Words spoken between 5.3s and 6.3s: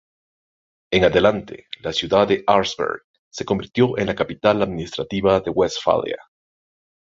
de Westfalia.